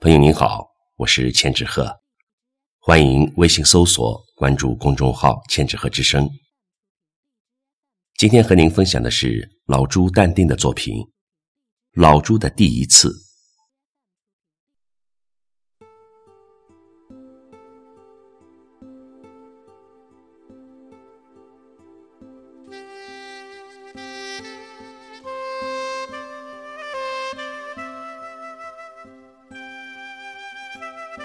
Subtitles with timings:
[0.00, 0.64] 朋友您好，
[0.94, 1.92] 我是千纸鹤，
[2.78, 6.30] 欢迎微信搜索关注公众号“千纸鹤之声”。
[8.16, 10.94] 今天和您分享的是老朱淡定的作品
[11.94, 13.08] 《老朱的第一次》。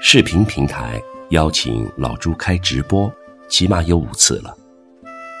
[0.00, 3.12] 视频平台邀请老朱开直播，
[3.48, 4.56] 起码有五次了，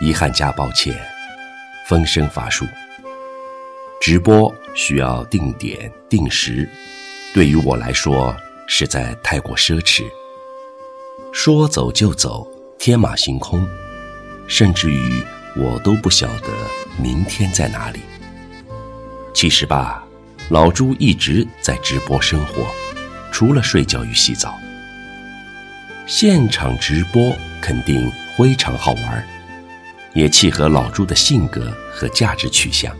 [0.00, 0.96] 遗憾加抱歉，
[1.86, 2.64] 风声乏术。
[4.00, 6.66] 直播需要定点定时，
[7.34, 8.34] 对于我来说
[8.66, 10.04] 实在太过奢侈。
[11.32, 13.68] 说走就走，天马行空，
[14.48, 15.22] 甚至于
[15.54, 16.48] 我都不晓得
[16.98, 18.00] 明天在哪里。
[19.34, 20.02] 其实吧，
[20.48, 22.66] 老朱一直在直播生活。
[23.38, 24.58] 除了睡觉与洗澡，
[26.06, 29.28] 现场直播肯定非常好玩，
[30.14, 32.96] 也契合老朱的性格和价值取向。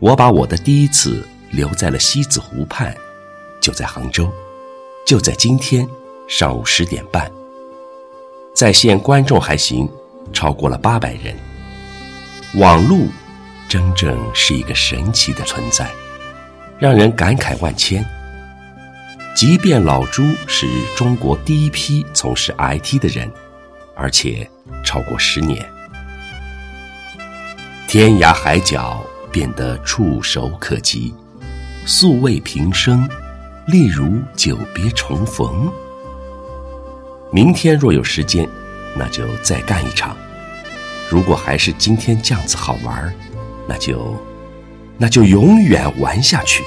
[0.00, 2.94] 我把我的第一次留在了西子湖畔，
[3.58, 4.30] 就在杭州，
[5.06, 5.88] 就在今天
[6.28, 7.32] 上午十点半，
[8.54, 9.88] 在线观众还行，
[10.34, 11.34] 超过了八百人。
[12.56, 13.08] 网路
[13.66, 15.90] 真正是一个神奇的存在，
[16.78, 18.04] 让人感慨万千。
[19.34, 23.30] 即便老朱是中国第一批从事 IT 的人，
[23.96, 24.48] 而且
[24.84, 25.66] 超过十年，
[27.88, 29.02] 天涯海角
[29.32, 31.14] 变得触手可及，
[31.86, 33.08] 素未平生，
[33.66, 35.72] 例如久别重逢。
[37.32, 38.46] 明天若有时间，
[38.94, 40.14] 那就再干一场；
[41.10, 43.12] 如果还是今天这样子好玩，
[43.66, 44.14] 那就
[44.98, 46.62] 那就永远玩下去。